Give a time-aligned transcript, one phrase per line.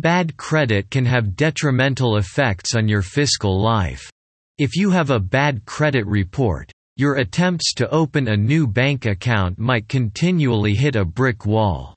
[0.00, 4.10] Bad credit can have detrimental effects on your fiscal life.
[4.56, 9.58] If you have a bad credit report, your attempts to open a new bank account
[9.58, 11.94] might continually hit a brick wall.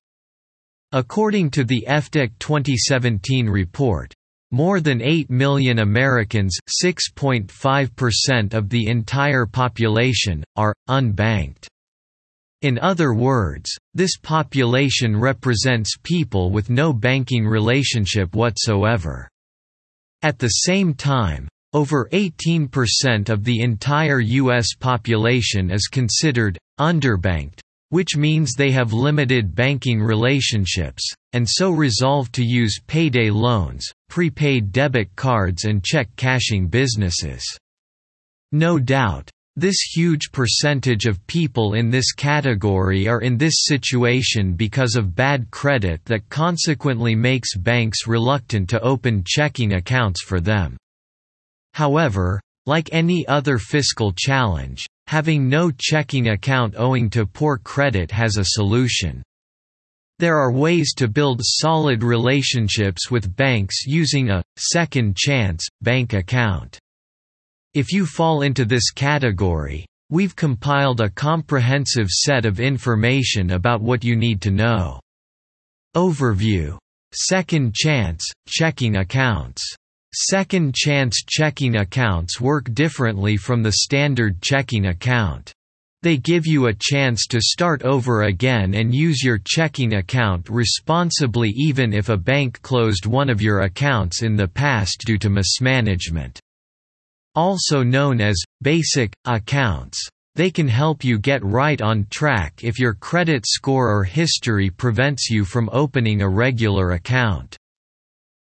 [0.91, 4.13] According to the FDIC 2017 report,
[4.51, 11.67] more than 8 million Americans (6.5% of the entire population) are unbanked.
[12.63, 19.27] In other words, this population represents people with no banking relationship whatsoever.
[20.21, 24.75] At the same time, over 18% of the entire U.S.
[24.79, 32.45] population is considered underbanked, which means they have limited banking relationships, and so resolve to
[32.45, 37.43] use payday loans, prepaid debit cards and check cashing businesses.
[38.53, 44.95] No doubt, this huge percentage of people in this category are in this situation because
[44.95, 50.75] of bad credit that consequently makes banks reluctant to open checking accounts for them.
[51.73, 58.37] However, like any other fiscal challenge, having no checking account owing to poor credit has
[58.37, 59.21] a solution.
[60.19, 66.79] There are ways to build solid relationships with banks using a second chance bank account.
[67.73, 74.03] If you fall into this category, we've compiled a comprehensive set of information about what
[74.03, 74.99] you need to know.
[75.95, 76.77] Overview.
[77.13, 79.63] Second chance, checking accounts.
[80.13, 85.51] Second chance checking accounts work differently from the standard checking account.
[86.03, 91.49] They give you a chance to start over again and use your checking account responsibly
[91.55, 96.39] even if a bank closed one of your accounts in the past due to mismanagement
[97.35, 100.07] also known as basic accounts.
[100.35, 105.29] They can help you get right on track if your credit score or history prevents
[105.29, 107.55] you from opening a regular account.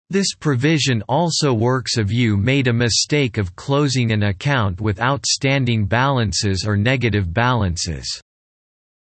[0.09, 5.87] This provision also works if you made a mistake of closing an account with outstanding
[5.87, 8.21] balances or negative balances.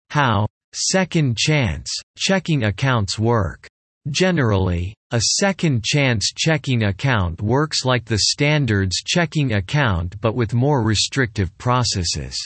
[0.10, 3.68] How second chance checking accounts work
[4.10, 10.84] Generally, a second chance checking account works like the standards checking account but with more
[10.84, 12.38] restrictive processes.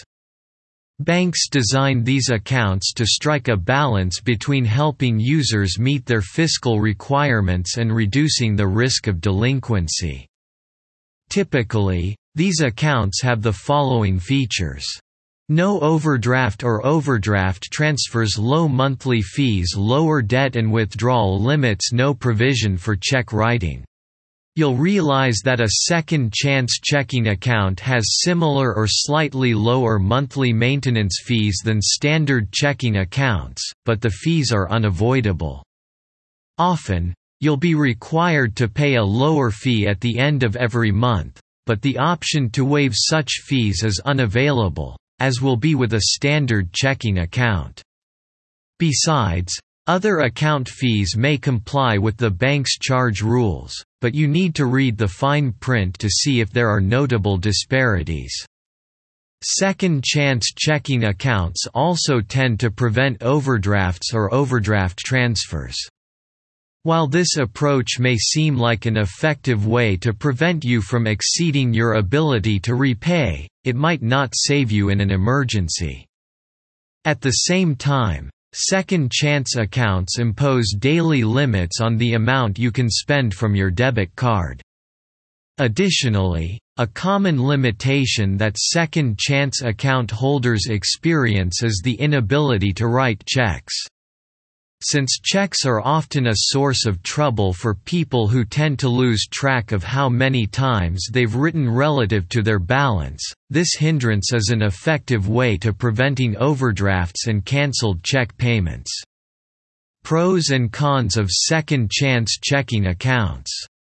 [0.99, 7.77] Banks design these accounts to strike a balance between helping users meet their fiscal requirements
[7.77, 10.27] and reducing the risk of delinquency.
[11.29, 14.85] Typically, these accounts have the following features.
[15.49, 22.75] No overdraft or overdraft transfers low monthly fees lower debt and withdrawal limits no provision
[22.75, 23.85] for check writing.
[24.57, 31.21] You'll realize that a second chance checking account has similar or slightly lower monthly maintenance
[31.23, 35.63] fees than standard checking accounts, but the fees are unavoidable.
[36.57, 41.39] Often, you'll be required to pay a lower fee at the end of every month,
[41.65, 46.71] but the option to waive such fees is unavailable as will be with a standard
[46.73, 47.81] checking account.
[48.79, 49.57] Besides,
[49.87, 54.97] other account fees may comply with the bank's charge rules, but you need to read
[54.97, 58.33] the fine print to see if there are notable disparities.
[59.43, 65.77] Second chance checking accounts also tend to prevent overdrafts or overdraft transfers.
[66.87, 71.95] While this approach may seem like an effective way to prevent you from exceeding your
[71.95, 76.05] ability to repay, it might not save you in an emergency.
[77.03, 82.89] At the same time, second chance accounts impose daily limits on the amount you can
[82.89, 84.61] spend from your debit card.
[85.57, 93.25] Additionally, a common limitation that second chance account holders experience is the inability to write
[93.25, 93.75] checks.
[94.83, 99.71] Since checks are often a source of trouble for people who tend to lose track
[99.71, 105.27] of how many times they've written relative to their balance, this hindrance is an effective
[105.27, 108.91] way to preventing overdrafts and cancelled check payments.
[110.03, 113.51] Pros and cons of second chance checking accounts.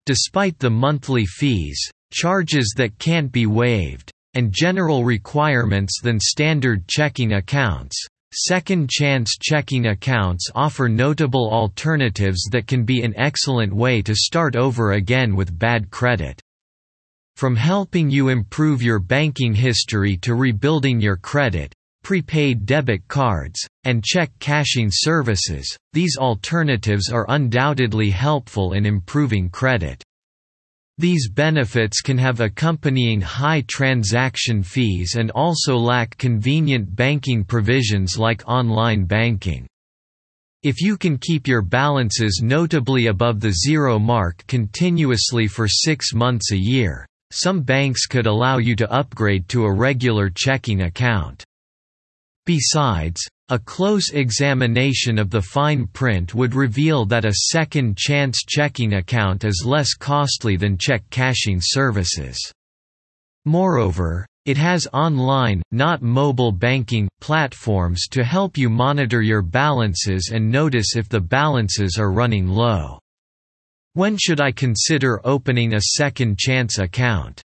[0.07, 1.79] Despite the monthly fees,
[2.13, 9.87] charges that can't be waived, and general requirements than standard checking accounts, Second chance checking
[9.87, 15.59] accounts offer notable alternatives that can be an excellent way to start over again with
[15.59, 16.39] bad credit.
[17.37, 21.73] From helping you improve your banking history to rebuilding your credit,
[22.03, 30.03] prepaid debit cards, and check cashing services, these alternatives are undoubtedly helpful in improving credit.
[30.99, 38.43] These benefits can have accompanying high transaction fees and also lack convenient banking provisions like
[38.49, 39.69] online banking.
[40.65, 46.51] If you can keep your balances notably above the zero mark continuously for six months
[46.51, 51.45] a year, some banks could allow you to upgrade to a regular checking account.
[52.45, 58.95] Besides, a close examination of the fine print would reveal that a second chance checking
[58.95, 62.39] account is less costly than check cashing services.
[63.47, 70.51] Moreover, it has online, not mobile banking, platforms to help you monitor your balances and
[70.51, 72.99] notice if the balances are running low.
[73.95, 77.43] When should I consider opening a second chance account?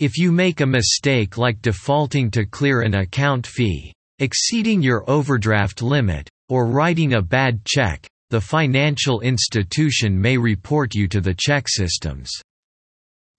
[0.00, 5.82] If you make a mistake like defaulting to clear an account fee, exceeding your overdraft
[5.82, 12.28] limit, or writing a bad check, the financial institution may report you to the ChexSystems.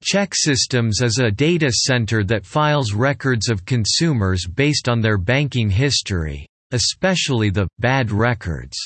[0.03, 5.69] Check Systems is a data center that files records of consumers based on their banking
[5.69, 8.77] history, especially the bad records.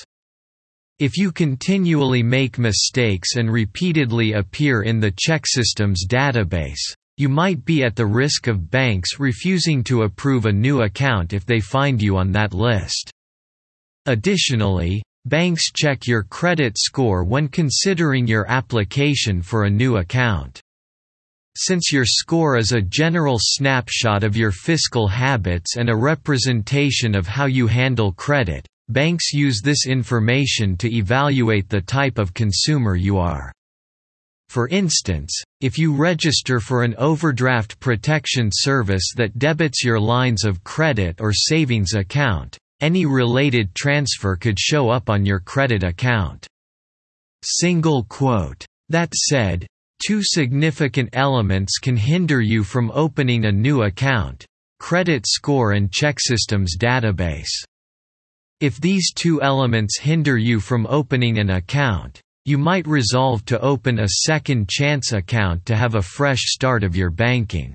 [1.00, 7.84] If you continually make mistakes and repeatedly appear in the ChexSystems database, you might be
[7.84, 12.18] at the risk of banks refusing to approve a new account if they find you
[12.18, 13.12] on that list.
[14.08, 20.60] Additionally, banks check your credit score when considering your application for a new account.
[21.56, 27.28] Since your score is a general snapshot of your fiscal habits and a representation of
[27.28, 33.20] how you handle credit, banks use this information to evaluate the type of consumer you
[33.20, 33.52] are.
[34.52, 35.32] For instance,
[35.62, 41.32] if you register for an overdraft protection service that debits your lines of credit or
[41.32, 46.46] savings account, any related transfer could show up on your credit account.
[47.46, 48.66] Single quote.
[48.90, 49.66] That said,
[50.06, 54.46] Two significant elements can hinder you from opening a new account,
[54.82, 57.64] credit score and ChexSystems database.
[58.60, 64.00] If these two elements hinder you from opening an account, you might resolve to open
[64.00, 67.74] a second chance account to have a fresh start of your banking.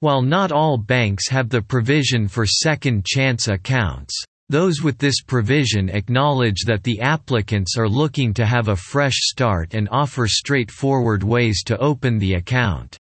[0.00, 4.14] While not all banks have the provision for second chance accounts,
[4.48, 9.74] those with this provision acknowledge that the applicants are looking to have a fresh start
[9.74, 12.96] and offer straightforward ways to open the account.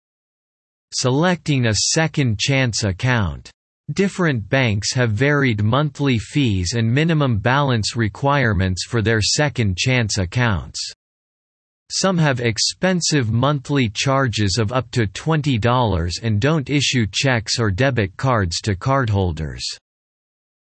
[0.94, 3.52] Selecting a second chance account.
[3.94, 10.80] Different banks have varied monthly fees and minimum balance requirements for their second chance accounts.
[11.90, 18.16] Some have expensive monthly charges of up to $20 and don't issue checks or debit
[18.16, 19.62] cards to cardholders.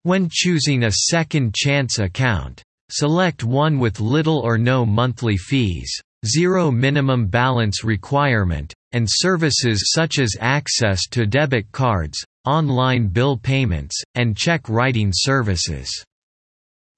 [0.04, 5.92] When choosing a second chance account, select one with little or no monthly fees,
[6.26, 13.96] zero minimum balance requirement, and services such as access to debit cards, online bill payments,
[14.16, 15.90] and check writing services.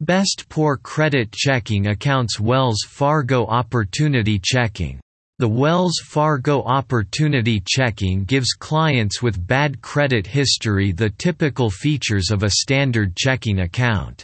[0.01, 4.99] Best Poor Credit Checking accounts Wells Fargo Opportunity Checking
[5.39, 12.43] the Wells Fargo Opportunity Checking gives clients with bad credit history the typical features of
[12.43, 14.23] a standard checking account.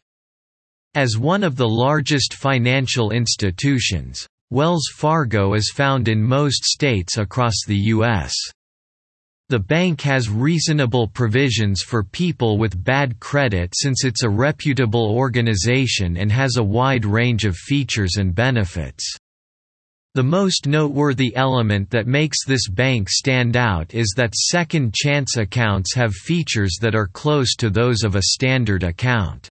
[0.94, 7.54] As one of the largest financial institutions, Wells Fargo is found in most states across
[7.68, 8.34] the U.S.
[9.50, 16.18] The bank has reasonable provisions for people with bad credit since it's a reputable organization
[16.18, 19.06] and has a wide range of features and benefits.
[20.16, 25.94] The most noteworthy element that makes this bank stand out is that second chance accounts
[25.94, 29.48] have features that are close to those of a standard account.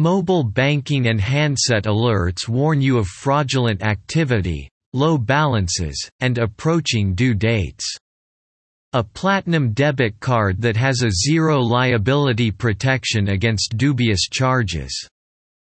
[0.00, 7.34] Mobile banking and handset alerts warn you of fraudulent activity, low balances, and approaching due
[7.34, 7.84] dates.
[8.94, 15.06] A platinum debit card that has a zero liability protection against dubious charges.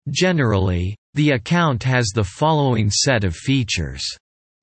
[0.10, 4.03] Generally, the account has the following set of features.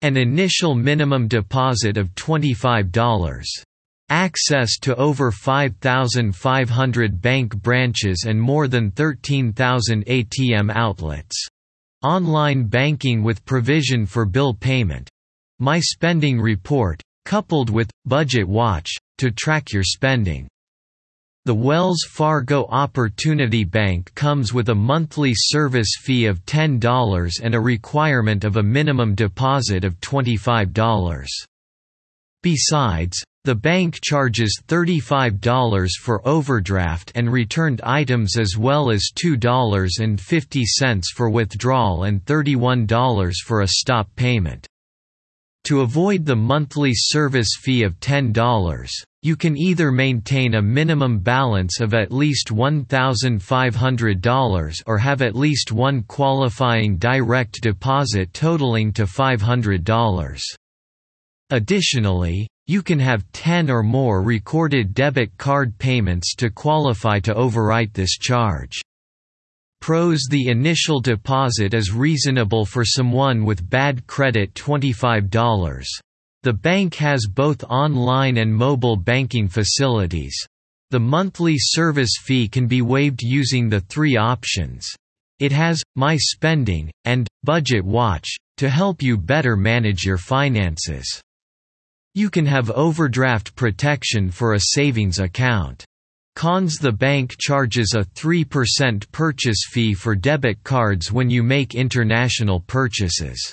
[0.03, 3.65] An initial minimum deposit of $25.
[4.11, 11.47] Access to over 5,500 bank branches and more than 13,000 ATM outlets.
[12.03, 15.09] Online banking with provision for bill payment.
[15.59, 20.49] My Spending Report, coupled with Budget Watch, to track your spending.
[21.47, 27.61] The Wells Fargo Opportunity Bank comes with a monthly service fee of $10 and a
[27.61, 31.27] requirement of a minimum deposit of $25.
[32.43, 41.29] Besides, the bank charges $35 for overdraft and returned items as well as $2.50 for
[41.29, 44.67] withdrawal and $31 for a stop payment.
[45.65, 48.89] To avoid the monthly service fee of $10,
[49.23, 55.73] You can either maintain a minimum balance of at least $1,500 or have at least
[55.73, 60.43] one qualifying direct deposit totaling to $500.
[61.49, 67.93] Additionally, you can have 10 or more recorded debit card payments to qualify to overwrite
[67.93, 68.81] this charge.
[69.81, 75.85] Pros The initial deposit is reasonable for someone with bad credit $25.
[76.43, 80.35] The bank has both online and mobile banking facilities.
[80.91, 84.87] The monthly service fee can be waived using the three options.
[85.39, 91.21] It has, My Spending, and, Budget Watch, to help you better manage your finances.
[92.15, 95.85] You can have overdraft protection for a savings account.
[96.37, 102.61] Cons The bank charges a 3% purchase fee for debit cards when you make international
[102.61, 103.53] purchases.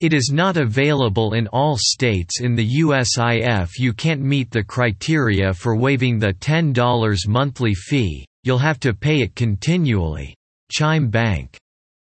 [0.00, 5.52] It is not available in all states in the USIF you can't meet the criteria
[5.52, 10.32] for waiving the $10 monthly fee, you'll have to pay it continually.
[10.70, 11.56] Chime Bank.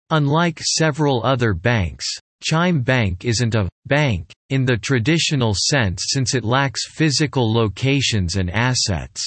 [0.09, 2.05] Unlike several other banks,
[2.41, 8.49] Chime Bank isn't a «bank» in the traditional sense since it lacks physical locations and
[8.49, 9.21] assets.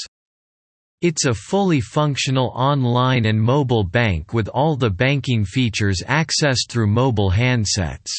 [1.02, 6.86] It's a fully functional online and mobile bank with all the banking features accessed through
[6.86, 8.10] mobile handsets.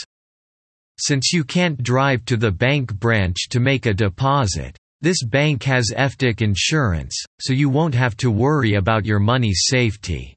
[1.00, 5.91] Since you can't drive to the bank branch to make a deposit, this bank has
[5.95, 10.35] FDIC insurance, so you won't have to worry about your money's safety.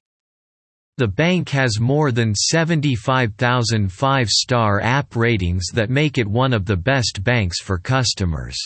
[0.99, 6.77] The bank has more than 75,000 five-star app ratings that make it one of the
[6.77, 8.57] best banks for customers.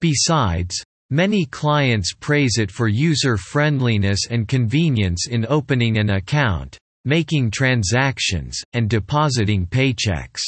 [0.00, 0.74] Besides,
[1.10, 8.90] many clients praise it for user-friendliness and convenience in opening an account, making transactions, and
[8.90, 10.42] depositing paychecks.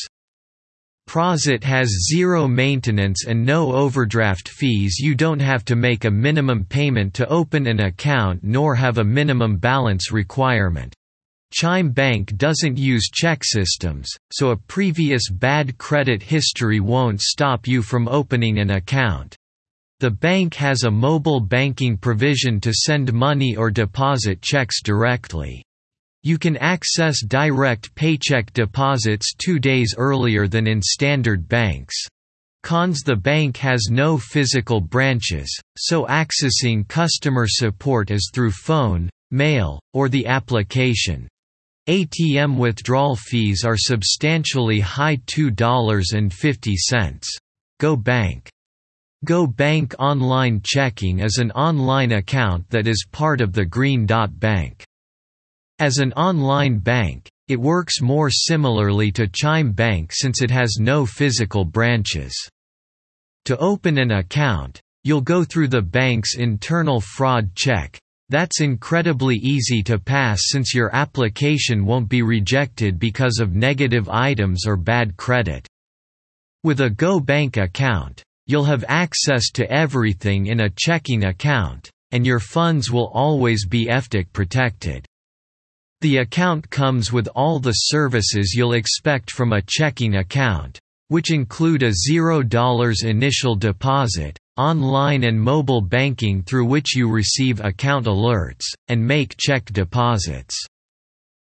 [1.08, 6.64] Prosit has zero maintenance and no overdraft fees you don't have to make a minimum
[6.64, 10.94] payment to open an account nor have a minimum balance requirement.
[11.52, 18.08] Chime Bank doesn't use ChexSystems, so a previous bad credit history won't stop you from
[18.08, 19.36] opening an account.
[20.00, 25.62] The bank has a mobile banking provision to send money or deposit checks directly.
[26.24, 31.96] You can access direct paycheck deposits two days earlier than in standard banks.
[32.62, 39.80] Cons The bank has no physical branches, so accessing customer support is through phone, mail,
[39.92, 41.26] or the application.
[41.88, 47.24] ATM withdrawal fees are substantially high $2.50.
[47.80, 48.48] Go Bank
[49.24, 54.38] Go Bank Online Checking is an online account that is part of the Green Dot
[54.38, 54.84] Bank.
[55.82, 61.04] As an online bank, it works more similarly to Chime Bank since it has no
[61.04, 62.32] physical branches.
[63.46, 67.98] To open an account, you'll go through the bank's internal fraud check.
[68.28, 74.68] That's incredibly easy to pass since your application won't be rejected because of negative items
[74.68, 75.66] or bad credit.
[76.62, 82.38] With a GoBank account, you'll have access to everything in a checking account, and your
[82.38, 85.08] funds will always be FDIC protected.
[86.02, 91.84] The account comes with all the services you'll expect from a checking account, which include
[91.84, 99.00] a $0 initial deposit, online and mobile banking through which you receive account alerts, and
[99.00, 100.56] make check deposits.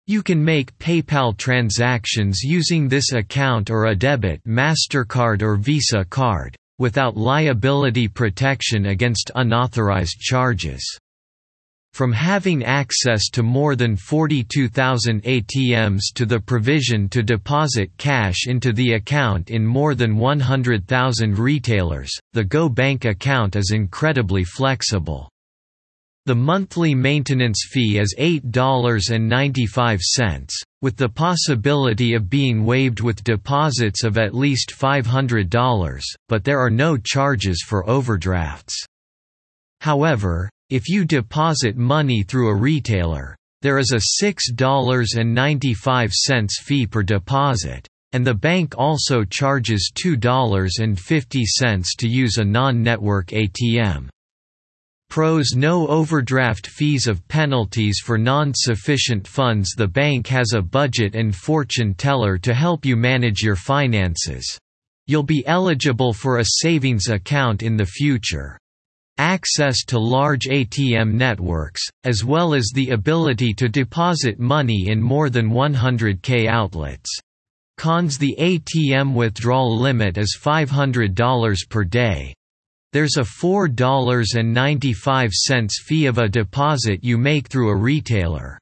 [0.07, 6.57] You can make PayPal transactions using this account or a debit MasterCard or Visa card,
[6.79, 10.99] without liability protection against unauthorized charges.
[11.99, 18.73] From having access to more than 42,000 ATMs to the provision to deposit cash into
[18.73, 25.29] the account in more than 100,000 retailers, the GoBank account is incredibly flexible.
[26.27, 30.49] The monthly maintenance fee is $8.95,
[30.81, 36.71] with the possibility of being waived with deposits of at least $500, but there are
[36.71, 38.85] no charges for overdrafts.
[39.81, 47.89] However, if you deposit money through a retailer, there is a $6.95 fee per deposit,
[48.13, 54.11] and the bank also charges $2.50 to use a non-network ATM.
[55.11, 61.35] Pros No overdraft fees of penalties for non-sufficient funds The bank has a budget and
[61.35, 64.59] fortune teller to help you manage your finances.
[65.07, 68.59] You'll be eligible for a savings account in the future
[69.19, 75.29] access to large ATM networks, as well as the ability to deposit money in more
[75.29, 77.11] than 100k outlets.
[77.77, 82.33] Cons The ATM withdrawal limit is $500 per day.
[82.93, 88.59] There's a $4.95 fee of a deposit you make through a retailer.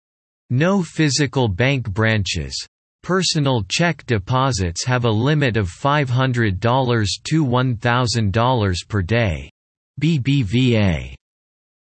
[0.50, 2.66] No physical bank branches.
[3.02, 9.50] Personal check deposits have a limit of $500 to $1,000 per day.
[10.00, 11.14] BBVA.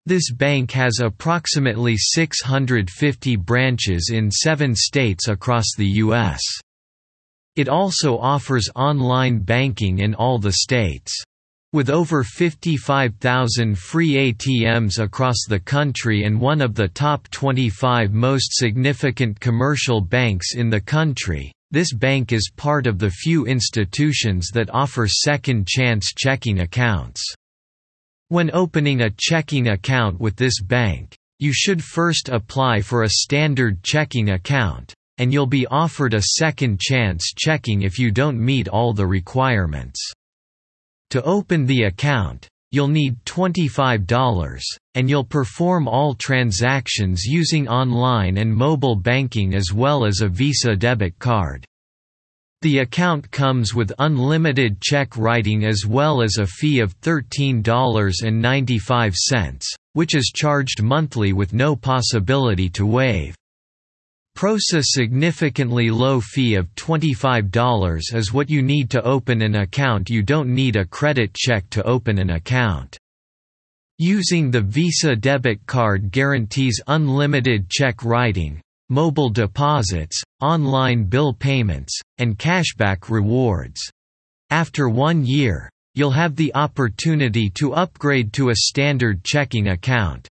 [0.07, 6.41] This bank has approximately 650 branches in seven states across the U.S.
[7.57, 11.13] It also offers online banking in all the states.
[11.73, 18.51] With over 55,000 free ATMs across the country and one of the top 25 most
[18.53, 24.71] significant commercial banks in the country, this bank is part of the few institutions that
[24.73, 27.35] offer second chance checking accounts.
[28.29, 33.83] When opening a checking account with this bank, you should first apply for a standard
[33.83, 38.95] checking account, and you'll be offered a second chance checking if you don't meet all
[38.95, 40.01] the requirements.
[41.11, 44.61] To open the account, you'll need $25,
[44.95, 50.75] and you'll perform all transactions using online and mobile banking as well as a Visa
[50.75, 51.67] debit card.
[52.65, 60.15] The account comes with unlimited check writing as well as a fee of $13.95, which
[60.15, 63.37] is charged monthly with no possibility to waive.
[64.35, 70.23] Prosa significantly low fee of $25 is what you need to open an account you
[70.23, 72.97] don't need a credit check to open an account.
[73.99, 82.39] Using the Visa debit card guarantees unlimited check writing, mobile deposits, online bill payments, and
[82.39, 83.81] cashback rewards.
[84.51, 90.29] After one year, you'll have the opportunity to upgrade to a standard checking account,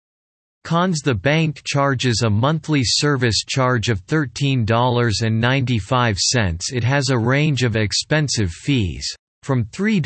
[0.65, 7.77] Cons The bank charges a monthly service charge of $13.95 It has a range of
[7.77, 9.09] expensive fees,
[9.43, 10.03] from $3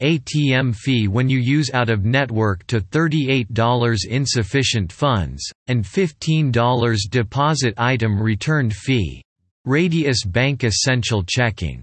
[0.00, 8.74] ATM fee when you use out-of-network to $38 insufficient funds, and $15 deposit item returned
[8.74, 9.22] fee.
[9.64, 11.82] Radius Bank Essential Checking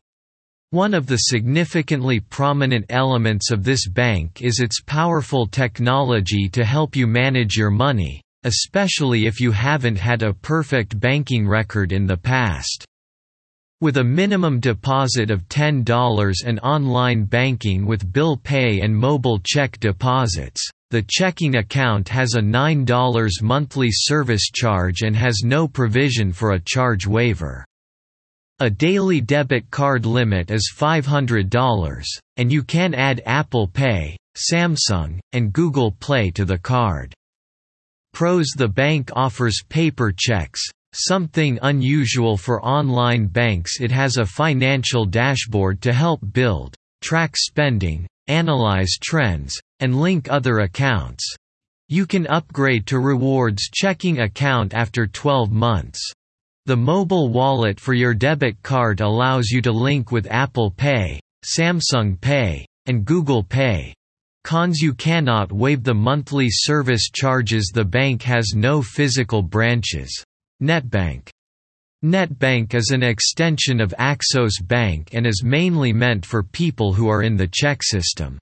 [0.71, 6.97] one of the significantly prominent elements of this bank is its powerful technology to help
[6.97, 12.17] you manage your money, especially if you haven't had a perfect banking record in the
[12.17, 12.85] past.
[13.85, 19.79] With a minimum deposit of $10 and online banking with bill pay and mobile check
[19.79, 26.53] deposits, the checking account has a $9 monthly service charge and has no provision for
[26.53, 27.63] a charge waiver.
[28.57, 32.03] A daily debit card limit is $500,
[32.37, 37.13] and you can add Apple Pay, Samsung, and Google Play to the card.
[38.15, 40.63] Pros The bank offers paper checks,
[40.95, 48.07] something unusual for online banks it has a financial dashboard to help build, track spending,
[48.27, 51.35] analyze trends, and link other accounts.
[51.87, 55.99] You can upgrade to rewards checking account after 12 months.
[56.65, 62.19] The mobile wallet for your debit card allows you to link with Apple Pay, Samsung
[62.19, 63.93] Pay, and Google Pay.
[64.43, 70.23] Cons You cannot waive the monthly service charges The bank has no physical branches.
[70.65, 71.29] NetBank
[72.03, 77.21] NetBank is an extension of Axos Bank and is mainly meant for people who are
[77.21, 78.39] in the check system.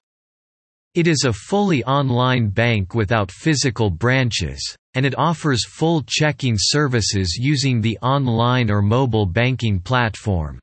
[0.94, 7.36] It is a fully online bank without physical branches and it offers full checking services
[7.38, 10.58] using the online or mobile banking platform.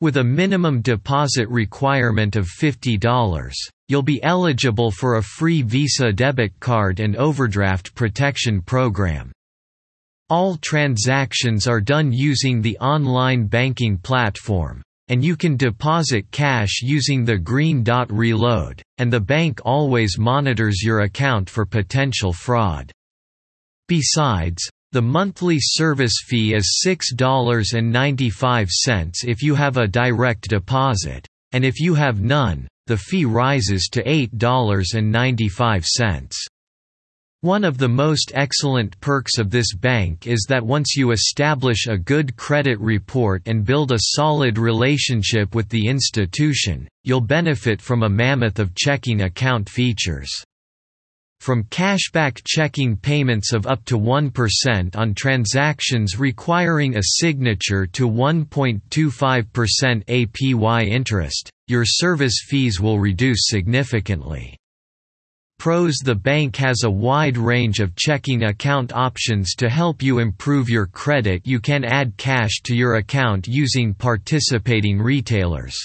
[0.00, 3.52] With a minimum deposit requirement of $50,
[3.88, 9.32] you'll be eligible for a free Visa debit card and overdraft protection program.
[10.30, 17.24] All transactions are done using the online banking platform, and you can deposit cash using
[17.24, 22.92] the green dot reload, and the bank always monitors your account for potential fraud.
[23.88, 31.80] Besides, the monthly service fee is $6.95 if you have a direct deposit, and if
[31.80, 36.30] you have none, the fee rises to $8.95.
[37.42, 41.96] One of the most excellent perks of this bank is that once you establish a
[41.96, 48.10] good credit report and build a solid relationship with the institution, you'll benefit from a
[48.10, 50.30] mammoth of checking account features.
[51.40, 60.04] From cashback checking payments of up to 1% on transactions requiring a signature to 1.25%
[60.04, 64.58] APY interest, your service fees will reduce significantly.
[65.60, 70.70] Pros The bank has a wide range of checking account options to help you improve
[70.70, 75.76] your credit You can add cash to your account using participating retailers.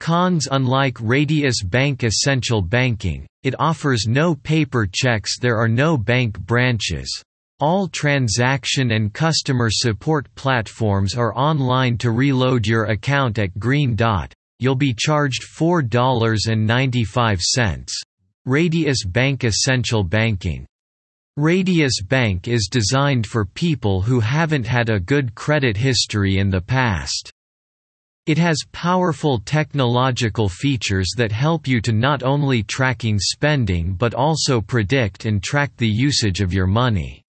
[0.00, 6.38] Cons Unlike Radius Bank Essential Banking, it offers no paper checks there are no bank
[6.38, 7.22] branches.
[7.58, 14.32] All transaction and customer support platforms are online to reload your account at Green Dot.
[14.60, 17.90] You'll be charged $4.95.
[18.46, 20.64] Radius Bank Essential Banking.
[21.36, 26.62] Radius Bank is designed for people who haven't had a good credit history in the
[26.62, 27.30] past.
[28.24, 34.62] It has powerful technological features that help you to not only tracking spending but also
[34.62, 37.22] predict and track the usage of your money.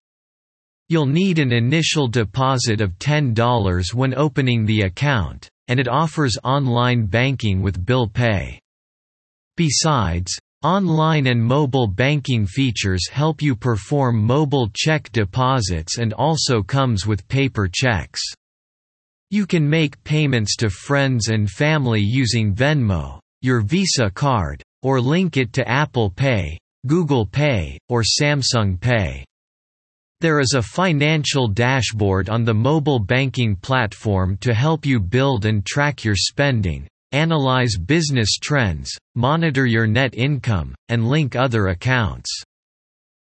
[0.87, 7.05] You'll need an initial deposit of $10 when opening the account, and it offers online
[7.05, 8.61] banking with bill pay.
[9.57, 17.07] Besides, online and mobile banking features help you perform mobile check deposits and also comes
[17.07, 18.21] with paper checks.
[19.29, 25.37] You can make payments to friends and family using Venmo, your Visa card, or link
[25.37, 29.23] it to Apple Pay, Google Pay, or Samsung Pay.
[30.21, 35.65] There is a financial dashboard on the mobile banking platform to help you build and
[35.65, 42.29] track your spending, analyze business trends, monitor your net income, and link other accounts.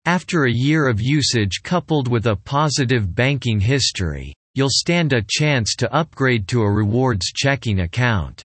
[0.05, 5.75] After a year of usage coupled with a positive banking history, you'll stand a chance
[5.75, 8.41] to upgrade to a rewards checking account.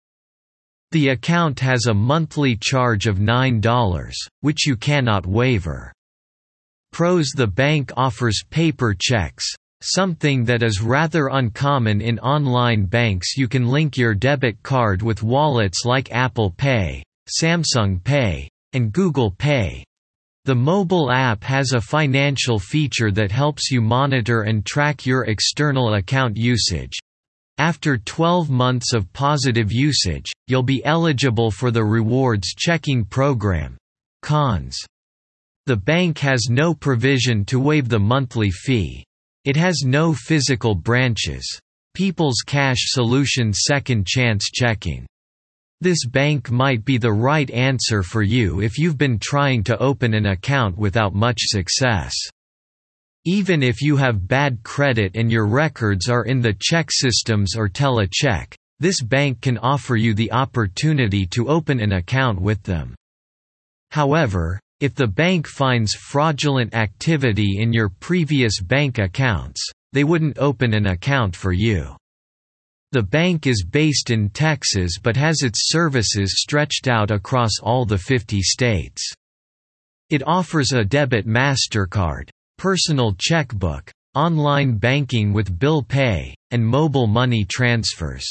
[0.93, 5.93] The account has a monthly charge of $9, which you cannot waiver.
[6.93, 9.47] Pros The bank offers paper checks,
[9.83, 15.23] something that is rather uncommon in online banks you can link your debit card with
[15.23, 19.85] wallets like Apple Pay, Samsung Pay, and Google Pay.
[20.45, 25.95] The mobile app has a financial feature that helps you monitor and track your external
[25.95, 26.99] account usage.
[27.59, 33.77] After 12 months of positive usage, you'll be eligible for the rewards checking program.
[34.23, 34.79] Cons
[35.71, 39.05] the bank has no provision to waive the monthly fee.
[39.47, 41.59] It has no physical branches.
[41.95, 45.07] People's Cash Solutions Second Chance Checking.
[45.81, 50.13] This bank might be the right answer for you if you've been trying to open
[50.13, 52.15] an account without much success.
[53.25, 58.55] Even if you have bad credit and your records are in the ChexSystems or TeleCheck,
[58.79, 62.95] this bank can offer you the opportunity to open an account with them.
[63.91, 69.61] However, if the bank finds fraudulent activity in your previous bank accounts,
[69.93, 71.95] they wouldn't open an account for you.
[72.93, 77.99] The bank is based in Texas but has its services stretched out across all the
[77.99, 79.03] 50 states.
[80.09, 87.45] It offers a debit MasterCard, personal checkbook, online banking with bill pay, and mobile money
[87.45, 88.27] transfers.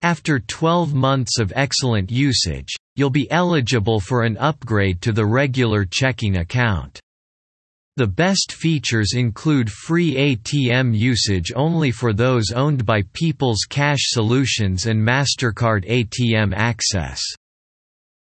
[0.00, 5.84] After 12 months of excellent usage, you'll be eligible for an upgrade to the regular
[5.84, 7.00] checking account.
[7.96, 14.86] The best features include free ATM usage only for those owned by People's Cash Solutions
[14.86, 17.20] and MasterCard ATM access.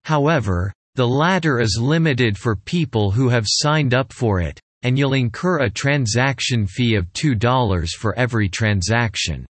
[0.03, 5.13] However, the latter is limited for people who have signed up for it, and you'll
[5.13, 9.45] incur a transaction fee of $2 for every transaction.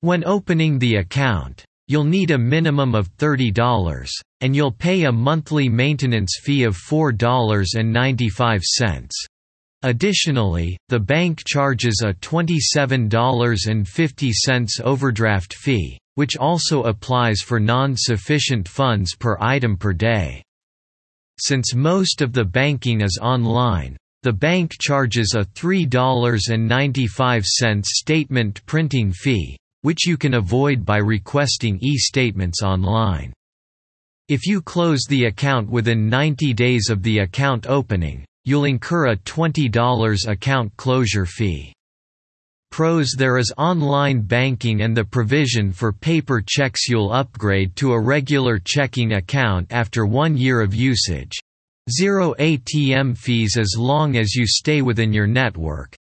[0.00, 4.08] When opening the account, you'll need a minimum of $30,
[4.42, 9.10] and you'll pay a monthly maintenance fee of $4.95.
[9.82, 19.36] Additionally, the bank charges a $27.50 overdraft fee, which also applies for non-sufficient funds per
[19.40, 20.40] item per day.
[21.40, 29.56] Since most of the banking is online, the bank charges a $3.95 statement printing fee,
[29.82, 33.32] which you can avoid by requesting e-statements online.
[34.28, 39.16] If you close the account within 90 days of the account opening, you'll incur a
[39.16, 41.72] $20 account closure fee.
[42.70, 48.00] Pros There is online banking and the provision for paper checks you'll upgrade to a
[48.00, 51.36] regular checking account after one year of usage.
[51.90, 55.96] Zero ATM fees as long as you stay within your network,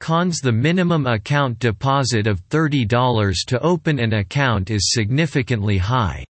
[0.00, 6.24] Cons The minimum account deposit of $30 to open an account is significantly high.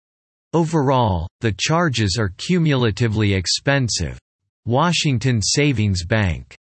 [0.54, 4.18] Overall, the charges are cumulatively expensive.
[4.64, 6.56] Washington Savings Bank.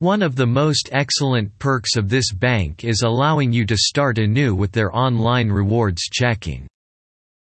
[0.00, 4.54] One of the most excellent perks of this bank is allowing you to start anew
[4.54, 6.66] with their online rewards checking.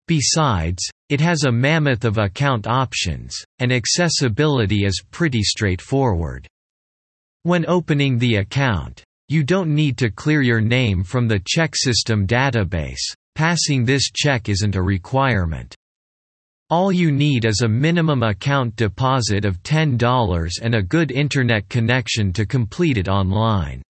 [0.07, 6.47] Besides, it has a mammoth of account options, and accessibility is pretty straightforward.
[7.47, 12.27] When opening the account, you don't need to clear your name from the check system
[12.27, 13.03] database,
[13.35, 15.75] passing this check isn't a requirement.
[16.71, 22.33] All you need is a minimum account deposit of $10 and a good internet connection
[22.33, 23.83] to complete it online.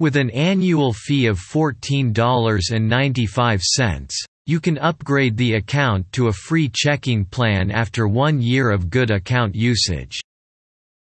[0.00, 4.08] With an annual fee of $14.95,
[4.46, 9.10] you can upgrade the account to a free checking plan after one year of good
[9.10, 10.22] account usage.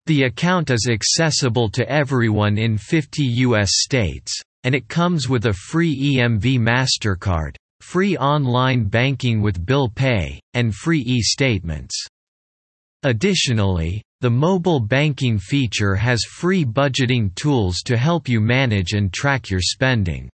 [0.07, 3.71] The account is accessible to everyone in 50 U.S.
[3.75, 4.33] states,
[4.65, 10.75] and it comes with a free EMV MasterCard, free online banking with bill pay, and
[10.75, 11.95] free e-statements.
[13.05, 19.51] Additionally, the mobile banking feature has free budgeting tools to help you manage and track
[19.51, 20.29] your spending.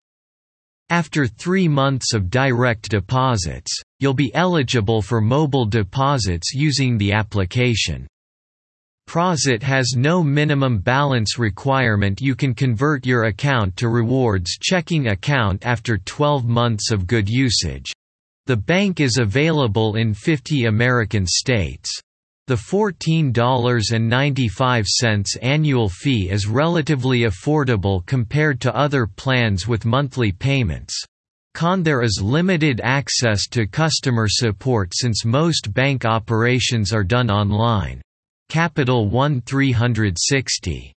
[0.89, 8.07] After three months of direct deposits, you'll be eligible for mobile deposits using the application.
[9.09, 15.65] Prosit has no minimum balance requirement you can convert your account to rewards checking account
[15.65, 17.91] after 12 months of good usage.
[18.45, 21.91] The bank is available in 50 American states.
[22.49, 30.95] The $14.95 annual fee is relatively affordable compared to other plans with monthly payments.
[31.55, 38.03] Con there is limited access to customer support since most bank operations are done online.
[38.49, 40.95] Capital One 360.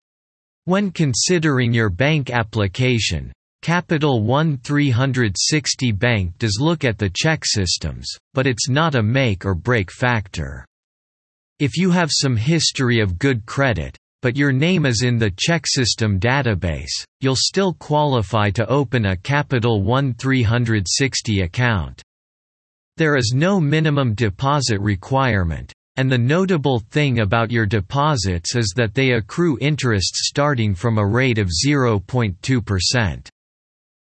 [0.67, 3.33] When considering your bank application,
[3.63, 9.57] Capital One 360 Bank does look at the ChexSystems, but it's not a make or
[9.57, 10.65] break factor.
[11.59, 15.67] If you have some history of good credit, but your name is in the check
[15.67, 22.01] system database, you'll still qualify to open a Capital One 360 account.
[22.97, 28.95] There is no minimum deposit requirement, and the notable thing about your deposits is that
[28.95, 33.29] they accrue interest starting from a rate of 0.2%.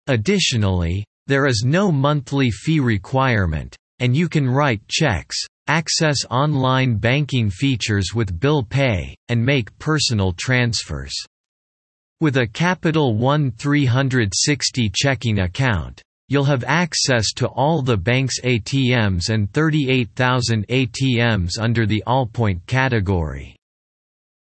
[0.07, 5.35] Additionally, there is no monthly fee requirement, and you can write checks,
[5.67, 11.13] access online banking features with bill pay, and make personal transfers.
[12.21, 19.29] With a Capital One 360 checking account, you'll have access to all the bank's ATMs
[19.29, 23.55] and 38,000 ATMs under the Allpoint category.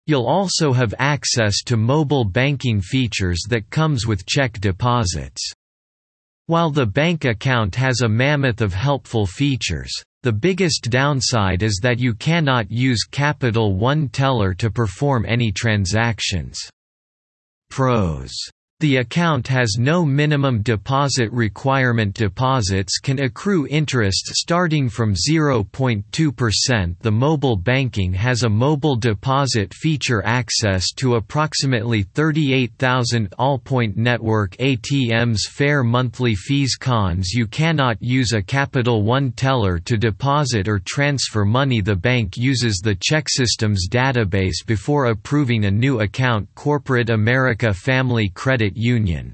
[0.06, 5.52] You'll also have access to mobile banking features that comes with check deposits.
[6.46, 11.98] While the bank account has a mammoth of helpful features, the biggest downside is that
[11.98, 16.58] you cannot use Capital One Teller to perform any transactions.
[17.70, 18.32] Pros
[18.80, 22.14] the account has no minimum deposit requirement.
[22.14, 30.24] Deposits can accrue interest starting from 0.2% The mobile banking has a mobile deposit feature
[30.24, 37.32] access to approximately 38,000 Allpoint network ATMs fair monthly fees Cons.
[37.32, 41.82] You cannot use a Capital One teller to deposit or transfer money.
[41.82, 46.48] The bank uses the check system's database before approving a new account.
[46.54, 49.32] Corporate America Family Credit Credit Union.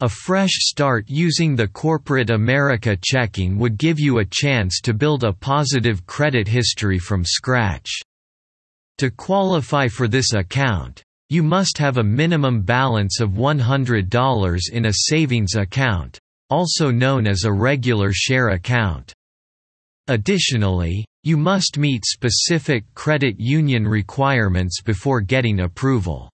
[0.00, 5.22] A fresh start using the Corporate America checking would give you a chance to build
[5.22, 7.90] a positive credit history from scratch.
[8.98, 14.92] To qualify for this account, you must have a minimum balance of $100 in a
[14.92, 16.18] savings account,
[16.50, 19.12] also known as a regular share account.
[20.08, 26.30] Additionally, you must meet specific credit union requirements before getting approval.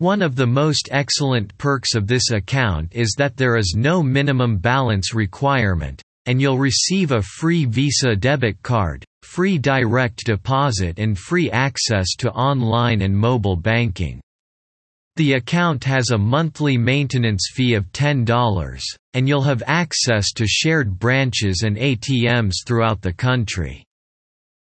[0.00, 4.56] One of the most excellent perks of this account is that there is no minimum
[4.56, 11.50] balance requirement, and you'll receive a free Visa debit card, free direct deposit and free
[11.50, 14.22] access to online and mobile banking.
[15.16, 18.80] The account has a monthly maintenance fee of $10,
[19.12, 23.84] and you'll have access to shared branches and ATMs throughout the country.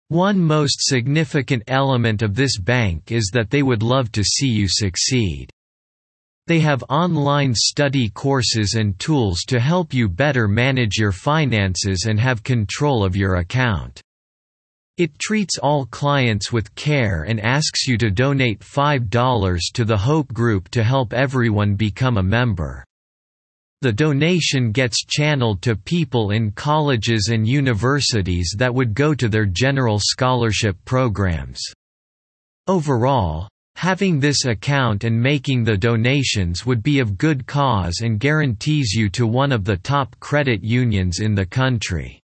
[0.09, 4.67] One most significant element of this bank is that they would love to see you
[4.67, 5.51] succeed.
[6.47, 12.19] They have online study courses and tools to help you better manage your finances and
[12.19, 14.01] have control of your account.
[14.97, 20.33] It treats all clients with care and asks you to donate $5 to the Hope
[20.33, 22.83] Group to help everyone become a member.
[23.81, 29.47] The donation gets channeled to people in colleges and universities that would go to their
[29.47, 31.61] general scholarship programs.
[32.67, 38.95] Overall, having this account and making the donations would be of good cause and guarantees
[38.95, 42.21] you to one of the top credit unions in the country.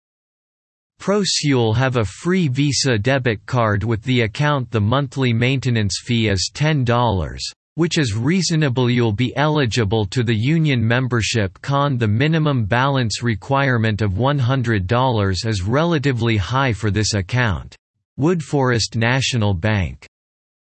[1.00, 6.50] Prosuel have a free Visa debit card with the account the monthly maintenance fee is
[6.52, 7.38] $10,
[7.76, 14.00] which is reasonable you'll be eligible to the union membership con the minimum balance requirement
[14.02, 17.76] of $100 is relatively high for this account.
[18.18, 20.06] Woodforest National Bank.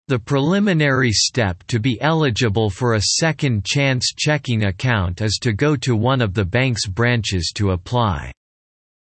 [0.07, 5.75] The preliminary step to be eligible for a second chance checking account is to go
[5.77, 8.31] to one of the bank's branches to apply.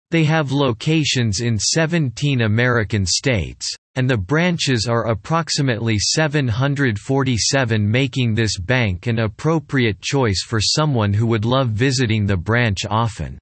[0.10, 8.58] They have locations in 17 American states, and the branches are approximately 747 making this
[8.58, 13.38] bank an appropriate choice for someone who would love visiting the branch often.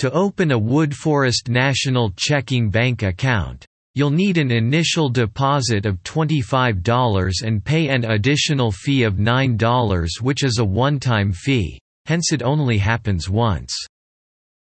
[0.00, 7.42] To open a Woodforest National Checking Bank account, you'll need an initial deposit of $25
[7.44, 12.78] and pay an additional fee of $9 which is a one-time fee, hence it only
[12.78, 13.72] happens once.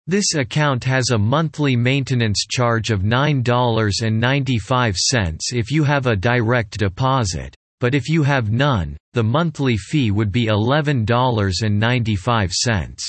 [0.07, 7.55] This account has a monthly maintenance charge of $9.95 if you have a direct deposit,
[7.79, 12.99] but if you have none, the monthly fee would be $11.95.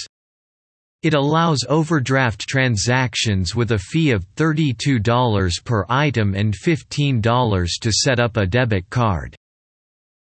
[1.02, 8.18] It allows overdraft transactions with a fee of $32 per item and $15 to set
[8.18, 9.36] up a debit card.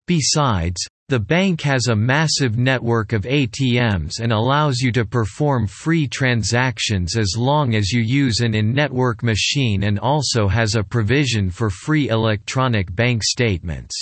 [0.07, 0.81] Besides,
[1.13, 7.19] the bank has a massive network of ATMs and allows you to perform free transactions
[7.19, 12.09] as long as you use an in-network machine and also has a provision for free
[12.09, 13.95] electronic bank statements.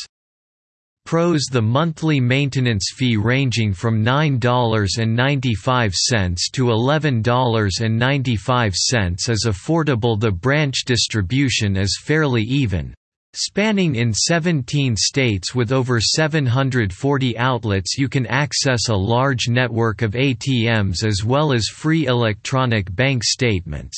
[1.04, 11.76] Pros The monthly maintenance fee ranging from $9.95 to $11.95 is affordable The branch distribution
[11.76, 12.94] is fairly even,
[13.34, 20.14] Spanning in 17 states with over 740 outlets you can access a large network of
[20.14, 23.96] ATMs as well as free electronic bank statements.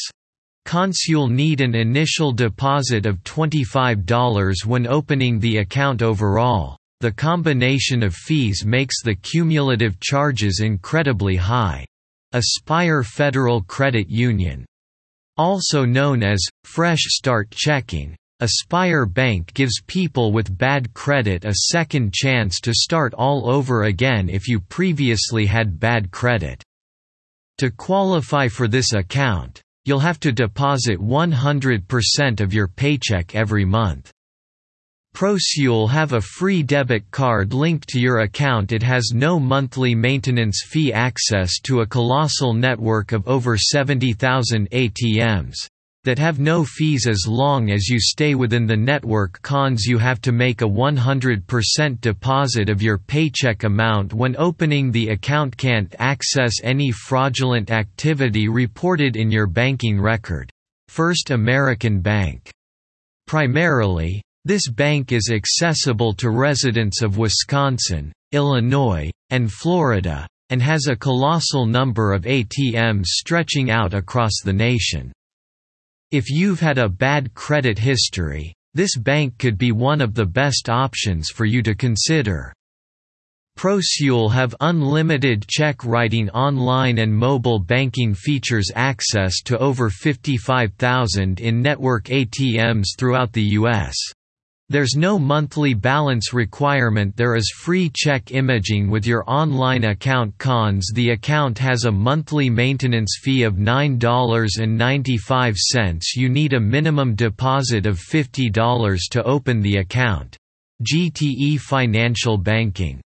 [0.66, 6.77] Cons you'll need an initial deposit of $25 when opening the account overall.
[7.01, 11.87] The combination of fees makes the cumulative charges incredibly high.
[12.33, 14.66] Aspire Federal Credit Union
[15.38, 22.12] also known as Fresh Start Checking Aspire Bank gives people with bad credit a second
[22.12, 26.61] chance to start all over again if you previously had bad credit.
[27.59, 34.11] To qualify for this account, you'll have to deposit 100% of your paycheck every month.
[35.14, 40.64] ProSuel have a free debit card linked to your account it has no monthly maintenance
[40.66, 45.68] fee access to a colossal network of over 70,000 ATMs
[46.05, 50.21] that have no fees as long as you stay within the network cons you have
[50.21, 56.55] to make a 100% deposit of your paycheck amount when opening the account can't access
[56.62, 60.51] any fraudulent activity reported in your banking record.
[60.88, 62.51] First American Bank.
[63.29, 70.97] Primarily, this bank is accessible to residents of Wisconsin, Illinois, and Florida, and has a
[70.97, 75.12] colossal number of ATMs stretching out across the nation.
[76.12, 80.68] If you've had a bad credit history, this bank could be one of the best
[80.68, 82.53] options for you to consider.
[83.59, 92.05] ProSuel have unlimited check writing online and mobile banking features access to over 55,000 in-network
[92.05, 93.94] ATMs throughout the U.S.
[94.73, 100.89] There's no monthly balance requirement there is free check imaging with your online account cons
[100.95, 107.99] The account has a monthly maintenance fee of $9.95 you need a minimum deposit of
[107.99, 110.39] $50 to open the account.
[110.91, 113.03] GTE Financial Banking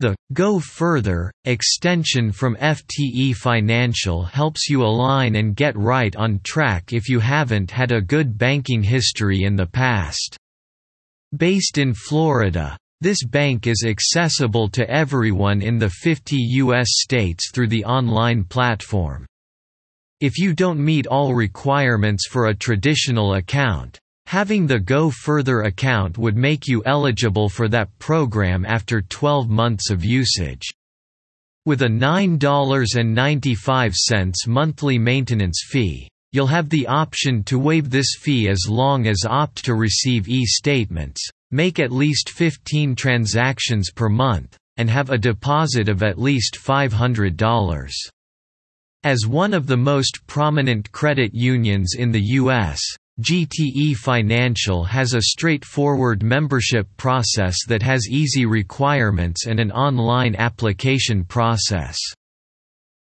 [0.00, 6.92] the Go Further extension from GTE Financial helps you align and get right on track
[6.92, 10.36] if you haven't had a good banking history in the past.
[11.36, 16.86] Based in Florida, this bank is accessible to everyone in the 50 U.S.
[16.88, 19.26] states through the online platform.
[20.20, 26.16] If you don't meet all requirements for a traditional account, having the Go Further account
[26.16, 30.66] would make you eligible for that program after 12 months of usage.
[31.66, 38.66] With a $9.95 monthly maintenance fee, You'll have the option to waive this fee as
[38.68, 45.10] long as opt to receive e-statements, make at least 15 transactions per month, and have
[45.10, 47.90] a deposit of at least $500.
[49.04, 52.80] As one of the most prominent credit unions in the U.S.,
[53.20, 61.24] GTE Financial has a straightforward membership process that has easy requirements and an online application
[61.24, 61.98] process.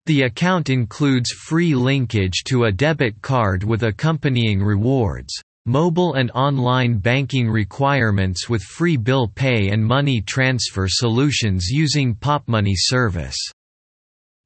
[0.08, 5.32] The account includes free linkage to a debit card with accompanying rewards,
[5.68, 12.74] mobile and online banking requirements with free bill pay and money transfer solutions using Popmoney
[12.76, 13.38] service.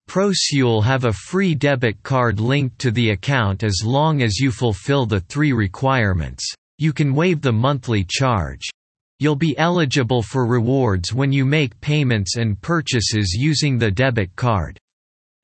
[0.10, 5.06] Proseal have a free debit card linked to the account as long as you fulfill
[5.06, 6.45] the three requirements.
[6.80, 8.68] You can waive the monthly charge.
[9.20, 14.78] You'll be eligible for rewards when you make payments and purchases using the debit card.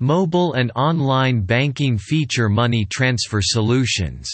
[0.04, 4.28] Mobile and online banking feature money transfer solutions.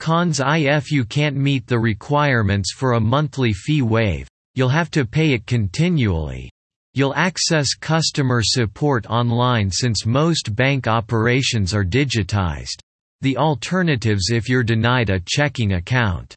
[0.00, 5.06] Cons if you can't meet the requirements for a monthly fee waive, you'll have to
[5.06, 6.50] pay it continually.
[6.92, 12.78] You'll access customer support online since most bank operations are digitized.
[13.22, 16.34] The alternatives if you're denied a checking account.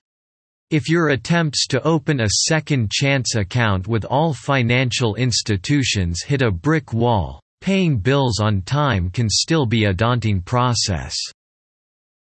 [0.70, 6.50] If your attempts to open a second chance account with all financial institutions hit a
[6.50, 11.16] brick wall, Paying bills on time can still be a daunting process.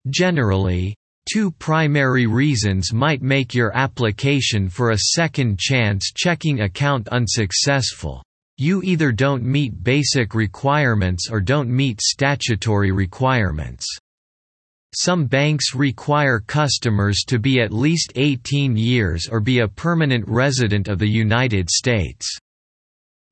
[0.10, 0.96] Generally,
[1.32, 8.22] two primary reasons might make your application for a second chance checking account unsuccessful.
[8.58, 13.88] You either don't meet basic requirements or don't meet statutory requirements.
[14.94, 20.90] Some banks require customers to be at least 18 years or be a permanent resident
[20.90, 22.28] of the United States.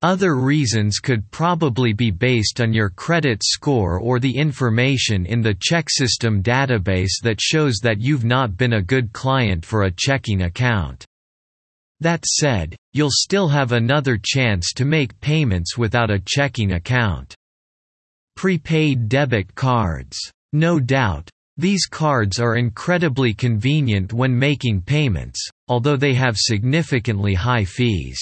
[0.04, 5.56] Other reasons could probably be based on your credit score or the information in the
[5.56, 11.04] ChexSystem database that shows that you've not been a good client for a checking account.
[12.00, 17.34] That said, you'll still have another chance to make payments without a checking account.
[18.36, 20.16] Prepaid debit cards.
[20.54, 21.28] No doubt,
[21.58, 28.20] these cards are incredibly convenient when making payments, although they have significantly high fees.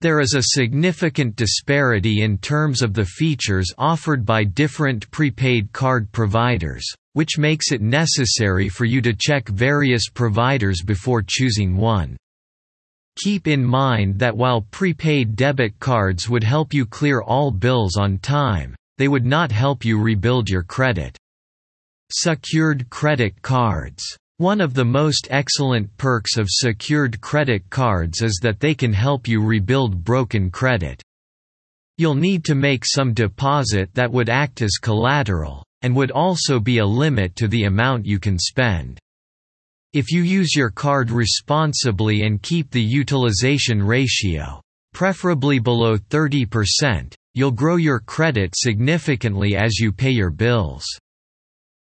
[0.00, 6.12] There is a significant disparity in terms of the features offered by different prepaid card
[6.12, 12.16] providers, which makes it necessary for you to check various providers before choosing one.
[13.16, 18.18] Keep in mind that while prepaid debit cards would help you clear all bills on
[18.18, 21.18] time, they would not help you rebuild your credit.
[22.12, 28.60] Secured credit cards one of the most excellent perks of secured credit cards is that
[28.60, 31.02] they can help you rebuild broken credit.
[31.96, 36.78] You'll need to make some deposit that would act as collateral, and would also be
[36.78, 39.00] a limit to the amount you can spend.
[39.92, 44.62] If you use your card responsibly and keep the utilization ratio,
[44.94, 50.84] preferably below 30%, you'll grow your credit significantly as you pay your bills.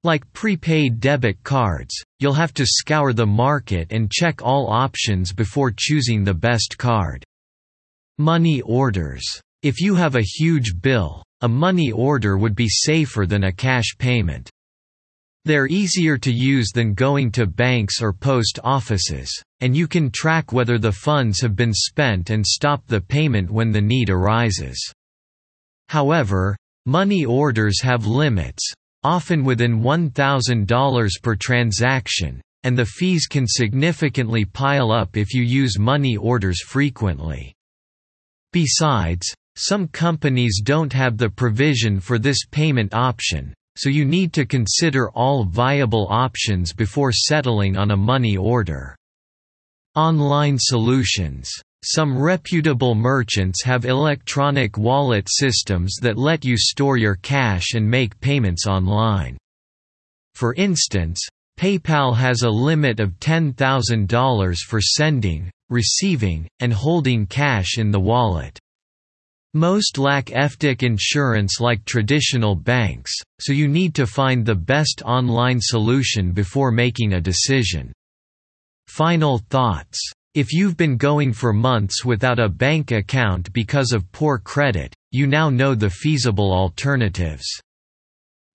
[0.05, 5.73] Like prepaid debit cards, you'll have to scour the market and check all options before
[5.77, 7.25] choosing the best card.
[8.17, 9.25] Money orders.
[9.63, 13.97] If you have a huge bill, a money order would be safer than a cash
[13.99, 14.49] payment.
[15.45, 20.53] They're easier to use than going to banks or post offices, and you can track
[20.53, 24.93] whether the funds have been spent and stop the payment when the need arises.
[25.89, 34.45] However, money orders have limits, often within $1,000 per transaction, and the fees can significantly
[34.45, 37.55] pile up if you use money orders frequently.
[38.53, 44.47] Besides, some companies don't have the provision for this payment option, so you need to
[44.47, 48.97] consider all viable options before settling on a money order.
[49.95, 51.51] Online solutions
[51.85, 58.19] some reputable merchants have electronic wallet systems that let you store your cash and make
[58.21, 59.39] payments online.
[60.35, 61.21] For instance,
[61.59, 68.59] PayPal has a limit of $10,000 for sending, receiving, and holding cash in the wallet.
[69.55, 75.59] Most lack FDIC insurance like traditional banks, so you need to find the best online
[75.61, 77.93] solution before making a decision.
[78.87, 84.39] Final thoughts if you've been going for months without a bank account because of poor
[84.39, 87.47] credit, you now know the feasible alternatives.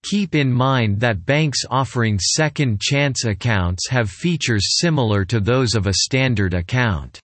[0.03, 5.87] Keep in mind that banks offering second chance accounts have features similar to those of
[5.87, 7.19] a standard account.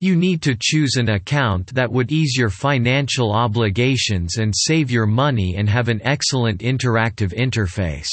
[0.00, 5.06] You need to choose an account that would ease your financial obligations and save your
[5.06, 8.08] money and have an excellent interactive interface.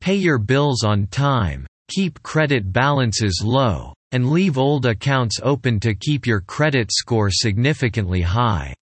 [0.00, 5.94] Pay your bills on time, keep credit balances low, and leave old accounts open to
[5.94, 8.74] keep your credit score significantly high.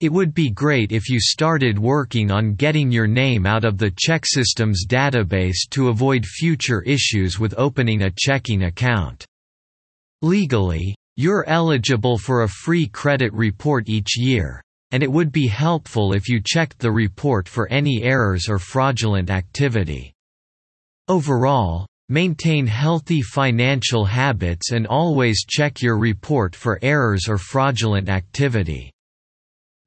[0.00, 3.90] It would be great if you started working on getting your name out of the
[3.90, 9.26] ChexSystems database to avoid future issues with opening a checking account.
[10.22, 16.14] Legally, you're eligible for a free credit report each year, and it would be helpful
[16.14, 20.14] if you checked the report for any errors or fraudulent activity.
[21.08, 28.92] Overall, Maintain healthy financial habits and always check your report for errors or fraudulent activity.